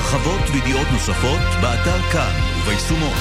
[0.00, 3.14] הרחבות וידיעות נוספות, באתר כאן וביישומון.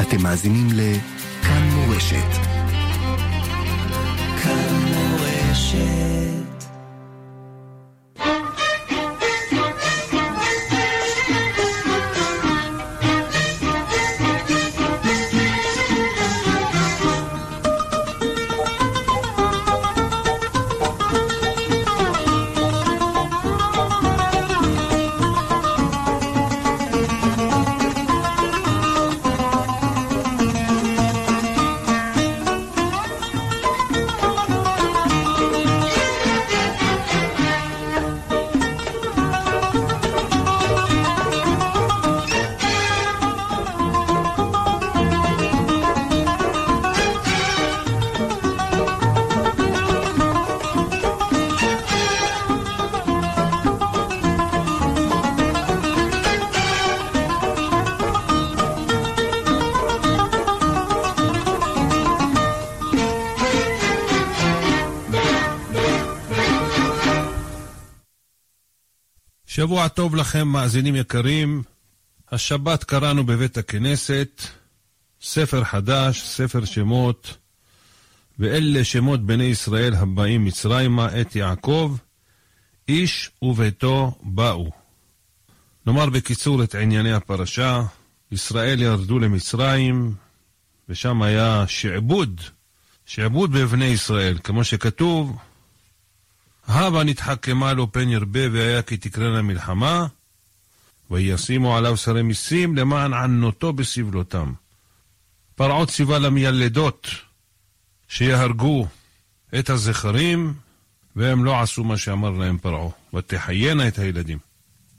[0.00, 2.51] אתם מאזינים לכאן מורשת.
[69.62, 71.62] שבוע טוב לכם, מאזינים יקרים.
[72.32, 74.42] השבת קראנו בבית הכנסת
[75.22, 77.36] ספר חדש, ספר שמות,
[78.38, 81.96] ואלה שמות בני ישראל הבאים מצרימה את יעקב,
[82.88, 84.70] איש וביתו באו.
[85.86, 87.82] נאמר בקיצור את ענייני הפרשה,
[88.32, 90.14] ישראל ירדו למצרים,
[90.88, 92.40] ושם היה שעבוד,
[93.06, 95.36] שעבוד בבני ישראל, כמו שכתוב,
[96.66, 100.06] הבה נתחכמה לו פן ירבה והיה כי תקרנה מלחמה,
[101.10, 104.52] וישימו עליו שרי מיסים למען ענותו בסבלותם.
[105.54, 107.08] פרעה ציווה למיילדות
[108.08, 108.86] שיהרגו
[109.58, 110.54] את הזכרים,
[111.16, 114.38] והם לא עשו מה שאמר להם פרעה, ותחיינה את הילדים.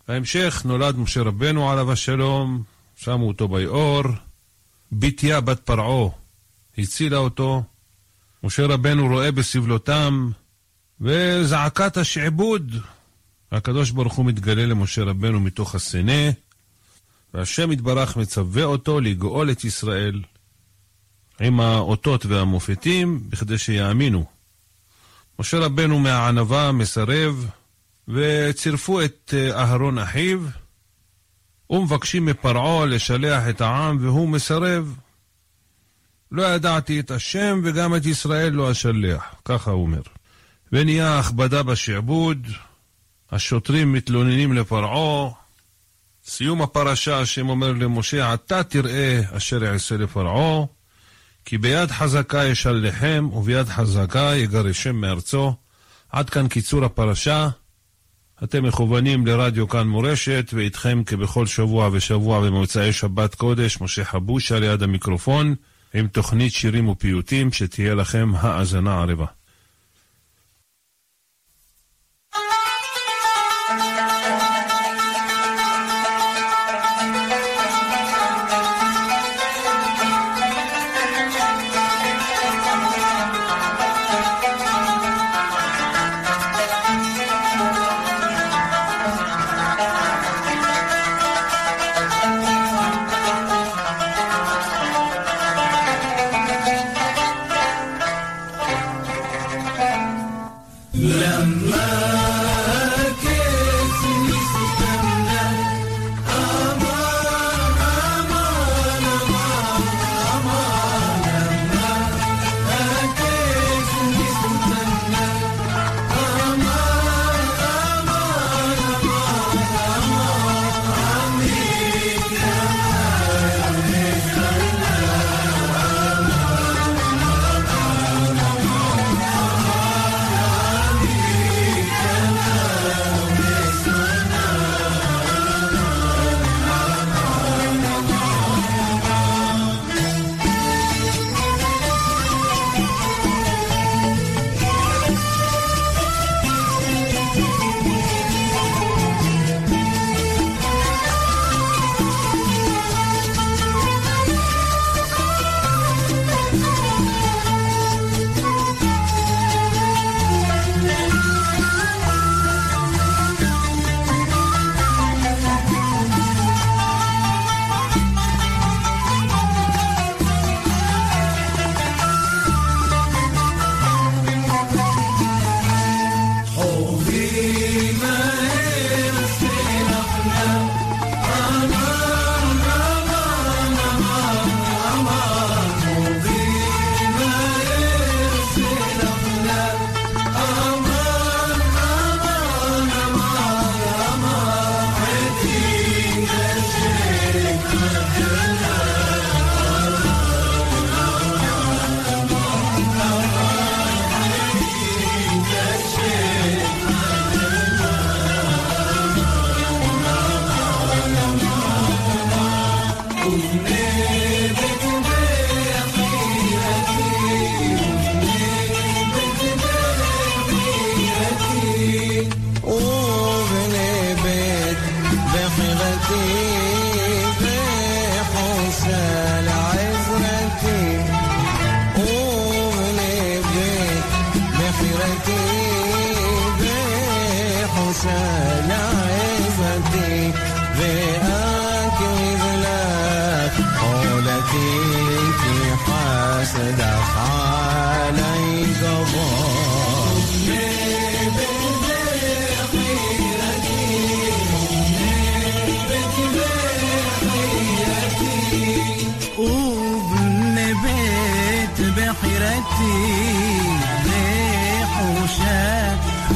[0.07, 2.63] בהמשך נולד משה רבנו עליו השלום,
[2.95, 4.03] שמו אותו ביאור,
[4.91, 6.09] בתיה בת פרעה
[6.77, 7.63] הצילה אותו,
[8.43, 10.31] משה רבנו רואה בסבלותם
[11.01, 12.75] וזעקת השעבוד.
[13.51, 16.31] הקדוש ברוך הוא מתגלה למשה רבנו מתוך הסנה,
[17.33, 20.21] והשם יתברך מצווה אותו לגאול את ישראל
[21.39, 24.25] עם האותות והמופתים, בכדי שיאמינו.
[25.39, 27.47] משה רבנו מהענווה מסרב,
[28.07, 30.39] וצירפו את אה, אהרון אחיו,
[31.69, 34.97] ומבקשים מפרעה לשלח את העם, והוא מסרב.
[36.31, 40.01] לא ידעתי את השם וגם את ישראל לא אשלח, ככה הוא אומר.
[40.73, 42.47] ונהיה הכבדה בשעבוד,
[43.31, 45.29] השוטרים מתלוננים לפרעה,
[46.25, 50.65] סיום הפרשה השם אומר למשה, עתה תראה אשר יעשה לפרעה,
[51.45, 55.53] כי ביד חזקה ישלחם וביד חזקה יגרשם מארצו.
[56.09, 57.49] עד כאן קיצור הפרשה.
[58.43, 64.83] אתם מכוונים לרדיו כאן מורשת, ואיתכם כבכל שבוע ושבוע במוצאי שבת קודש, משה חבושה ליד
[64.83, 65.55] המיקרופון,
[65.93, 69.25] עם תוכנית שירים ופיוטים, שתהיה לכם האזנה ערבה.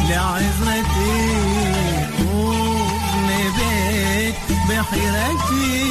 [0.10, 1.22] لعزرتي
[2.18, 3.28] قوم
[3.58, 4.36] بيت
[4.70, 5.84] بحيرتي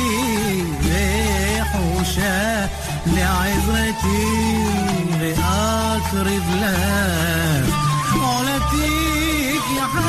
[0.85, 2.69] بحوشة
[3.07, 4.27] لعزرتي
[5.45, 7.73] أقرب لك
[8.23, 10.06] علتيك يا حبيبي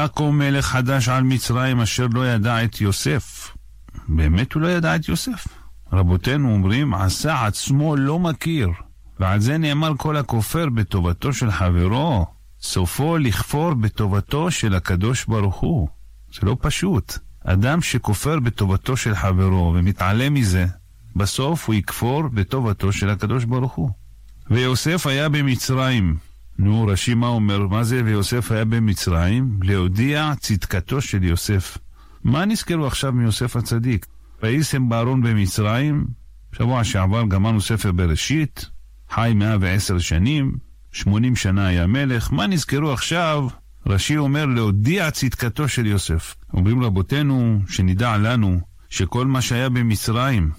[0.00, 3.52] ויקום מלך חדש על מצרים אשר לא ידע את יוסף.
[4.08, 5.46] באמת הוא לא ידע את יוסף.
[5.92, 8.68] רבותינו אומרים, עשה עצמו לא מכיר.
[9.20, 12.26] ועל זה נאמר כל הכופר בטובתו של חברו,
[12.60, 15.88] סופו לכפור בטובתו של הקדוש ברוך הוא.
[16.34, 17.18] זה לא פשוט.
[17.44, 20.66] אדם שכופר בטובתו של חברו ומתעלם מזה,
[21.16, 23.90] בסוף הוא יכפור בטובתו של הקדוש ברוך הוא.
[24.50, 26.29] ויוסף היה במצרים.
[26.62, 27.66] נו, רש"י מה אומר?
[27.66, 29.58] מה זה ויוסף היה במצרים?
[29.62, 31.78] להודיע צדקתו של יוסף.
[32.24, 34.06] מה נזכרו עכשיו מיוסף הצדיק?
[34.42, 36.06] וישם בארון במצרים,
[36.52, 38.70] שבוע שעבר גמרנו ספר בראשית,
[39.10, 40.56] חי 110 שנים,
[40.92, 43.48] 80 שנה היה מלך, מה נזכרו עכשיו?
[43.86, 46.34] רש"י אומר להודיע צדקתו של יוסף.
[46.54, 50.50] אומרים רבותינו, שנדע לנו, שכל מה שהיה במצרים,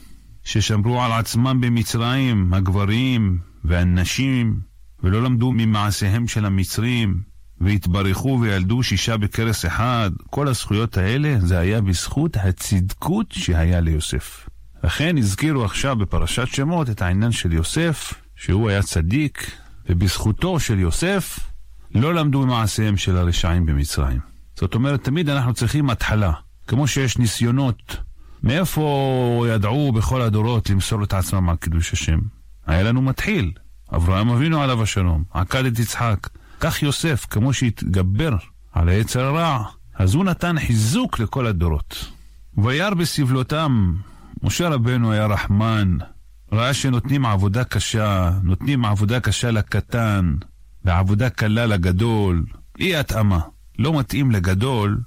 [0.44, 4.71] ששמרו על עצמם במצרים, הגברים והנשים,
[5.04, 7.22] ולא למדו ממעשיהם של המצרים,
[7.62, 14.50] והתברכו וילדו שישה בכרס אחד, כל הזכויות האלה זה היה בזכות הצדקות שהיה ליוסף.
[14.84, 19.52] לכן הזכירו עכשיו בפרשת שמות את העניין של יוסף, שהוא היה צדיק,
[19.90, 21.40] ובזכותו של יוסף
[21.96, 24.20] לא למדו ממעשיהם של הרשעים במצרים.
[24.56, 26.32] זאת אומרת, תמיד אנחנו צריכים התחלה.
[26.68, 27.98] כמו שיש ניסיונות,
[28.44, 32.20] מאיפה ידעו בכל הדורות למסור את עצמם על קידוש השם?
[32.66, 33.52] היה לנו מתחיל,
[33.96, 36.30] אברהם אבינו עליו השלום, עקד את יצחק.
[36.60, 38.36] כך יוסף, כמו שהתגבר
[38.72, 39.64] על היצר הרע,
[39.96, 42.12] אז הוא נתן חיזוק לכל הדורות.
[42.58, 43.94] וירא בסבלותם,
[44.44, 45.98] משה רבנו היה רחמן,
[46.52, 50.36] ראה שנותנים עבודה קשה, נותנים עבודה קשה לקטן,
[50.86, 52.46] ועבודה קלה לגדול,
[52.80, 53.40] אי התאמה.
[53.80, 55.00] לא מתאים לגדול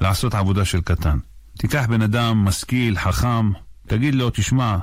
[0.00, 1.18] לעשות עבודה של קטן.
[1.58, 3.52] תיקח בן אדם משכיל, חכם,
[3.86, 4.76] תגיד לו, תשמע,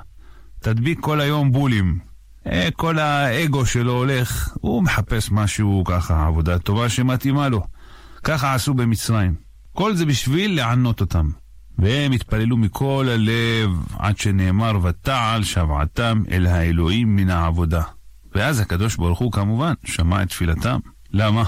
[0.59, 2.06] תדביק כל היום בולים.
[2.51, 7.63] אה, כל האגו שלו הולך, הוא מחפש משהו ככה, עבודה טובה שמתאימה לו.
[8.23, 9.35] ככה עשו במצרים.
[9.73, 11.29] כל זה בשביל לענות אותם.
[11.79, 17.81] והם התפללו מכל הלב עד שנאמר ותעל שבעתם אל האלוהים מן העבודה.
[18.35, 20.79] ואז הקדוש ברוך הוא כמובן שמע את תפילתם.
[21.11, 21.43] למה?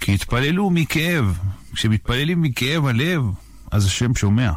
[0.00, 1.38] כי התפללו מכאב.
[1.74, 3.22] כשמתפללים מכאב הלב,
[3.70, 4.52] אז השם שומע.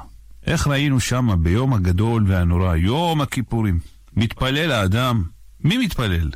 [0.45, 3.79] איך ראינו שמה ביום הגדול והנורא, יום הכיפורים?
[4.15, 5.23] מתפלל האדם.
[5.63, 6.29] מי מתפלל?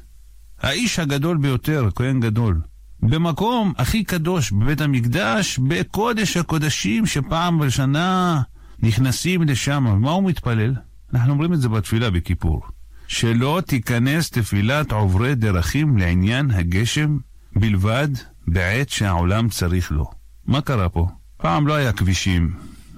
[0.62, 2.62] האיש הגדול ביותר, כהן גדול.
[3.00, 8.42] במקום הכי קדוש בבית המקדש, בקודש הקודשים שפעם בשנה
[8.80, 9.84] נכנסים לשם.
[10.02, 10.74] מה הוא מתפלל?
[11.14, 12.62] אנחנו אומרים את זה בתפילה בכיפור.
[13.08, 17.18] שלא תיכנס תפילת עוברי דרכים לעניין הגשם
[17.56, 18.08] בלבד
[18.48, 20.06] בעת שהעולם צריך לו.
[20.46, 21.08] מה קרה פה?
[21.38, 22.54] פעם לא היה כבישים,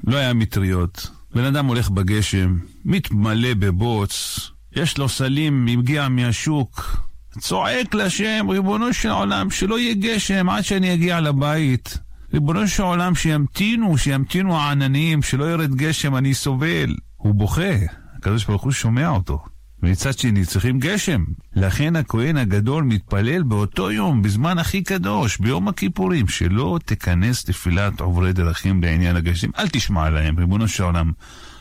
[0.08, 1.10] לא היה מטריות.
[1.36, 4.40] בן אדם הולך בגשם, מתמלא בבוץ,
[4.76, 6.98] יש לו סלים, הגיע מהשוק,
[7.40, 11.98] צועק להשם, ריבונו של עולם, שלא יהיה גשם עד שאני אגיע לבית.
[12.34, 16.96] ריבונו של עולם, שימתינו, שימתינו העננים, שלא ירד גשם, אני סובל.
[17.18, 17.74] הוא בוכה,
[18.18, 19.40] הקדוש ברוך הוא שומע אותו.
[19.84, 21.24] ומצד שני צריכים גשם.
[21.56, 28.34] לכן הכהן הגדול מתפלל באותו יום, בזמן הכי קדוש, ביום הכיפורים, שלא תיכנס תפילת עוברי
[28.34, 29.50] דרכים בעניין הגשם.
[29.58, 31.12] אל תשמע להם, ריבונו של עולם.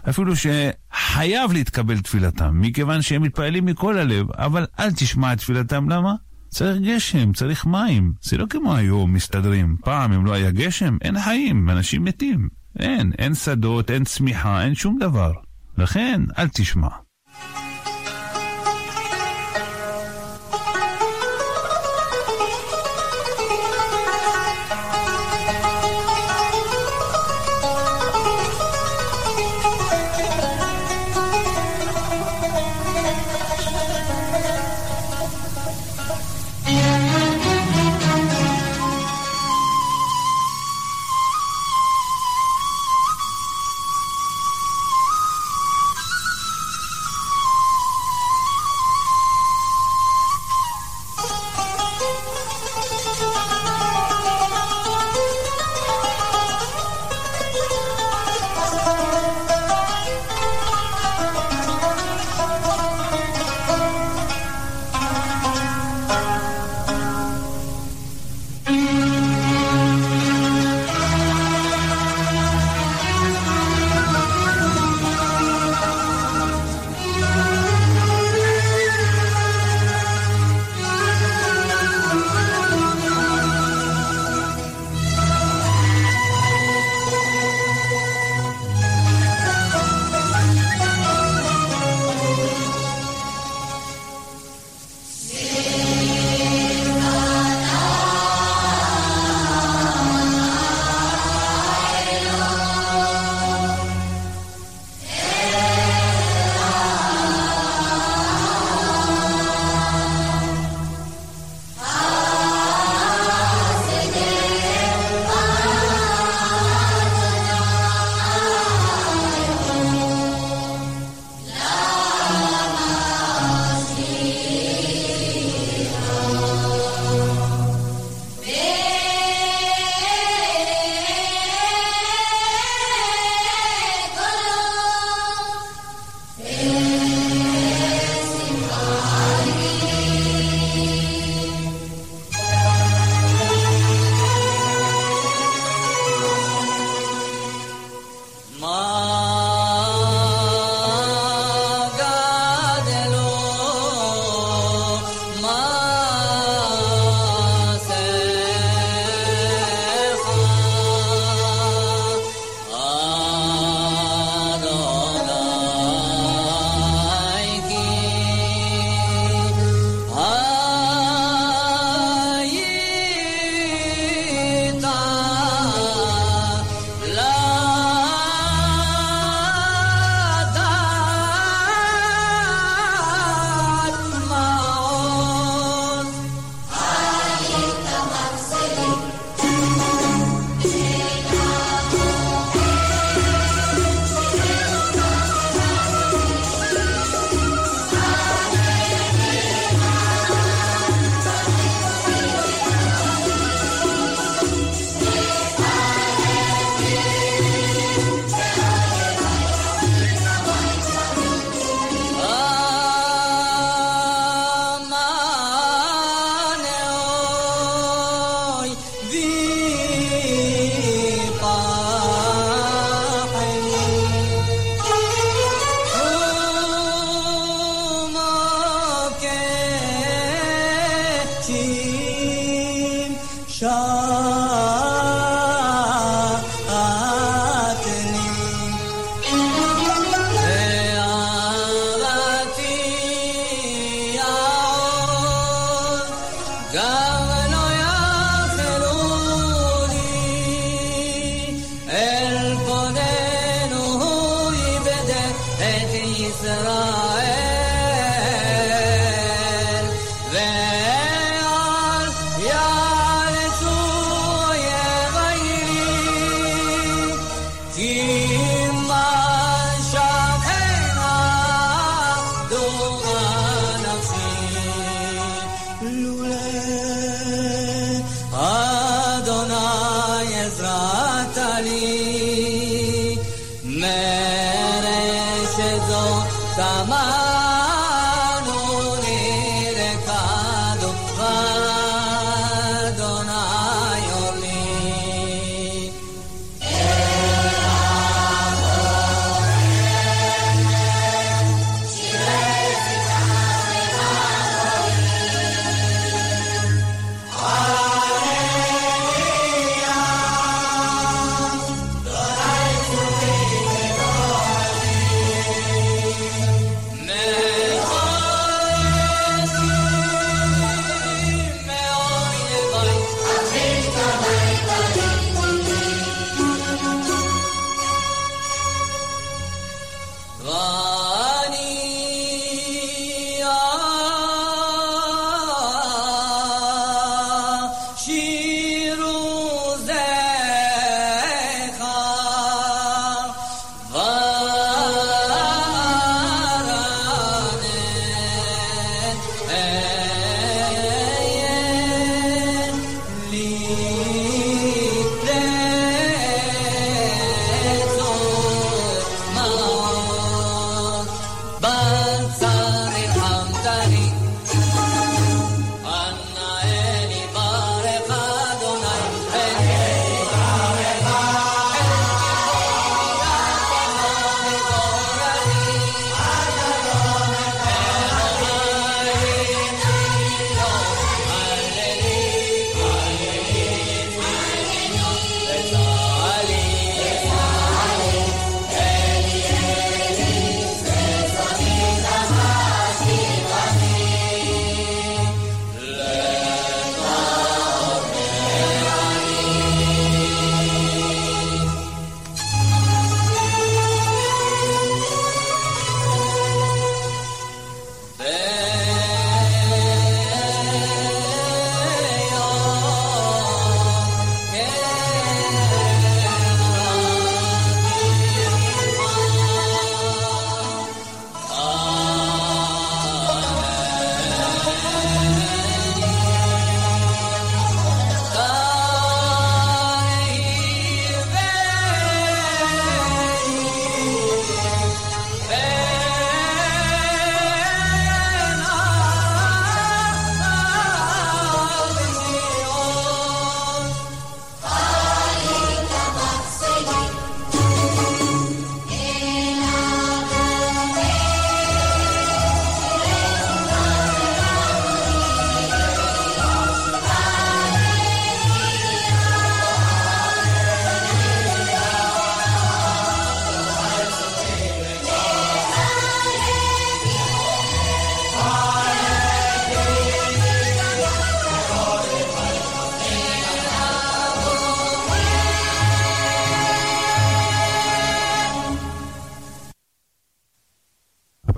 [0.08, 6.14] אפילו שחייב להתקבל תפילתם, מכיוון שהם מתפללים מכל הלב, אבל אל תשמע את תפילתם, למה?
[6.48, 8.12] צריך גשם, צריך מים.
[8.22, 9.76] זה לא כמו היום מסתדרים.
[9.84, 12.48] פעם אם לא היה גשם, אין חיים, אנשים מתים.
[12.78, 15.32] אין, אין שדות, אין צמיחה, אין שום דבר.
[15.78, 16.88] לכן, אל תשמע.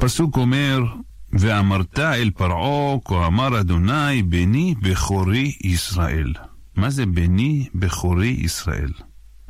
[0.01, 0.85] הפסוק אומר,
[1.33, 6.33] ואמרת אל פרעה, כה אמר אדוני, בני בכורי ישראל.
[6.77, 8.91] מה זה בני בכורי ישראל?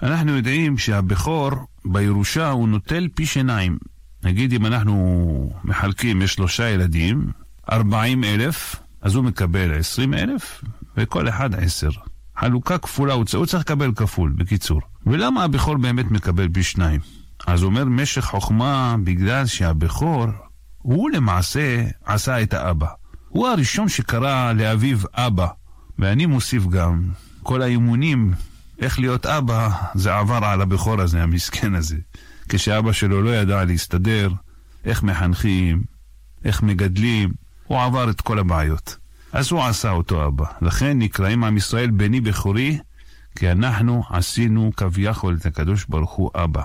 [0.02, 1.50] אנחנו יודעים שהבכור
[1.84, 3.78] בירושה הוא נוטל פי שיניים.
[4.24, 7.30] נגיד אם אנחנו מחלקים, יש שלושה ילדים,
[7.72, 10.64] ארבעים אלף, אז הוא מקבל עשרים אלף,
[10.96, 11.90] וכל אחד עשר.
[12.36, 14.80] חלוקה כפולה, הוא צריך לקבל כפול, בקיצור.
[15.06, 17.19] ולמה הבכור באמת מקבל פי שניים?
[17.46, 20.26] אז אומר משך חוכמה בגלל שהבכור,
[20.79, 22.87] הוא למעשה עשה את האבא.
[23.29, 25.46] הוא הראשון שקרא לאביו אבא.
[25.98, 27.03] ואני מוסיף גם,
[27.42, 28.33] כל האימונים
[28.79, 31.96] איך להיות אבא, זה עבר על הבכור הזה, המסכן הזה.
[32.48, 34.31] כשאבא שלו לא ידע להסתדר,
[34.85, 35.83] איך מחנכים,
[36.44, 37.33] איך מגדלים,
[37.66, 38.96] הוא עבר את כל הבעיות.
[39.33, 40.44] אז הוא עשה אותו אבא.
[40.62, 42.79] לכן נקראים עם ישראל בני בכורי,
[43.37, 46.62] כי אנחנו עשינו כביכול את הקדוש ברוך הוא אבא.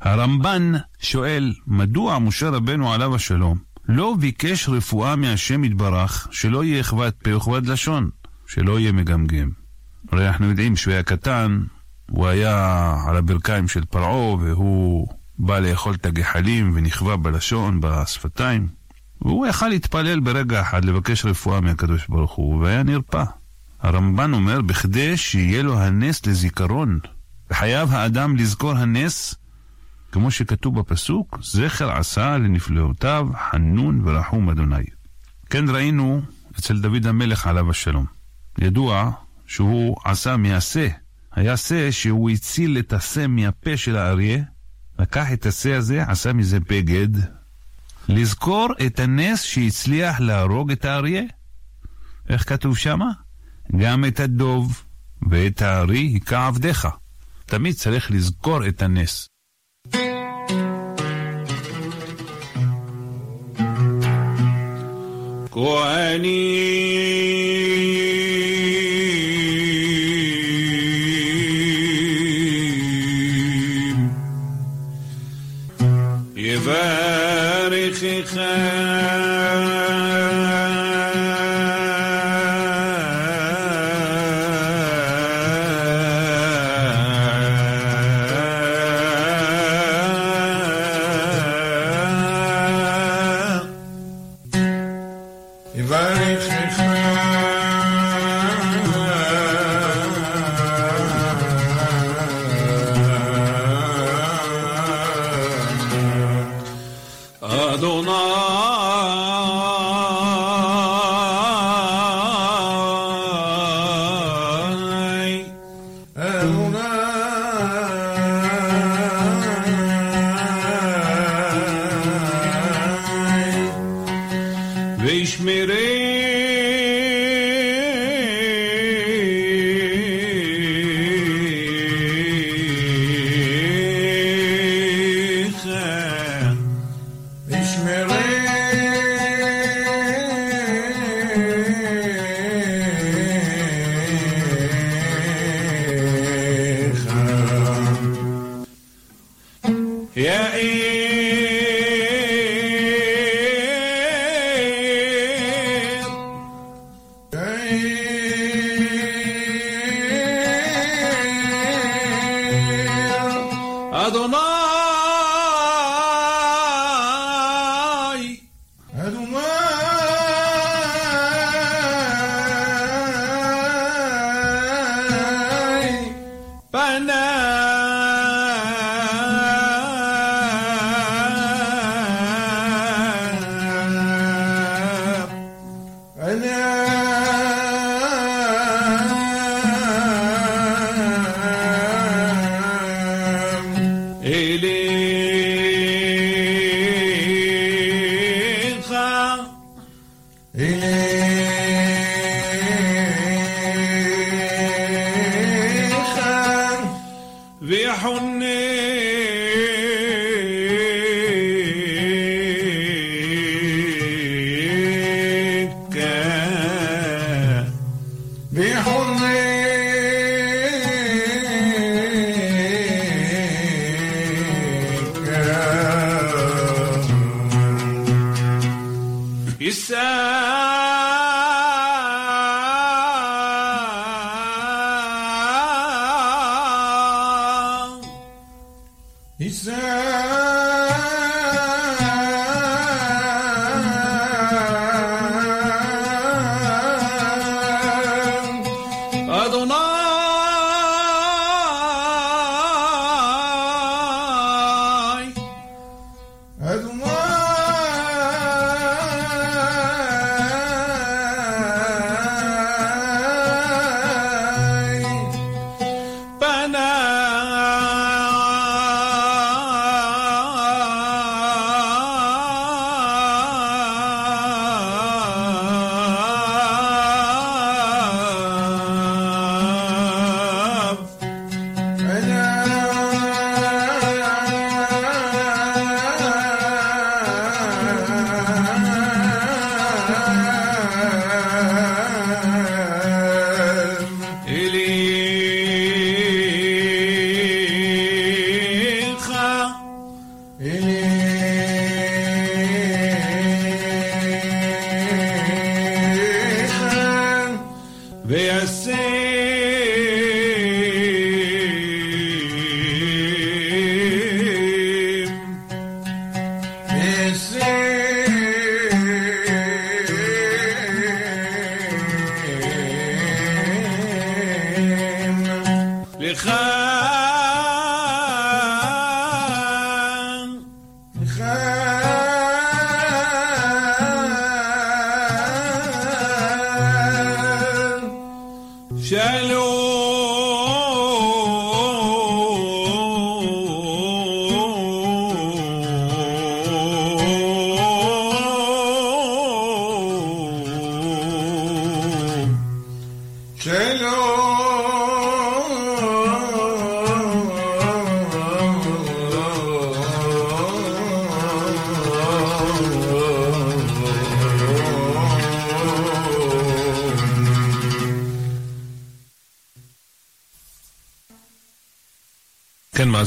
[0.00, 3.58] הרמב"ן שואל, מדוע משה רבנו עליו השלום
[3.88, 8.10] לא ביקש רפואה מהשם יתברך, שלא יהיה כבד פה וכבד לשון,
[8.46, 9.50] שלא יהיה מגמגם.
[10.12, 11.62] הרי אנחנו יודעים שהוא היה קטן,
[12.10, 15.08] הוא היה על הברכיים של פרעה, והוא
[15.38, 18.68] בא לאכול את הגחלים ונכווה בלשון, בשפתיים.
[19.22, 23.24] והוא יכל להתפלל ברגע אחד, לבקש רפואה מהקדוש ברוך הוא, והיה נרפא.
[23.80, 26.98] הרמב"ן אומר, בכדי שיהיה לו הנס לזיכרון,
[27.50, 29.34] וחייב האדם לזכור הנס,
[30.12, 34.84] כמו שכתוב בפסוק, זכר עשה לנפלאותיו חנון ורחום אדוני.
[35.50, 36.22] כן ראינו
[36.58, 38.06] אצל דוד המלך עליו השלום.
[38.58, 39.10] ידוע
[39.46, 40.88] שהוא עשה מהשה,
[41.32, 44.42] היה שה שהוא הציל את השה מהפה של האריה,
[44.98, 47.08] לקח את השא הזה, עשה מזה בגד,
[48.08, 51.22] לזכור את הנס שהצליח להרוג את האריה.
[52.28, 53.10] איך כתוב שמה?
[53.76, 54.84] גם את הדוב
[55.30, 56.88] ואת הארי היכה עבדיך.
[57.46, 59.29] תמיד צריך לזכור את הנס.
[65.60, 67.20] وأنيب.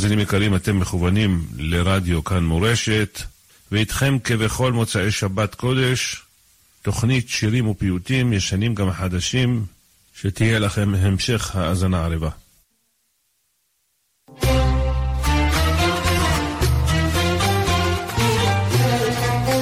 [0.03, 3.19] מאזינים יקרים, אתם מכוונים לרדיו כאן מורשת,
[3.71, 6.21] ואיתכם כבכל מוצאי שבת קודש,
[6.81, 9.65] תוכנית שירים ופיוטים, ישנים גם חדשים,
[10.21, 12.29] שתהיה לכם המשך האזנה ערבה.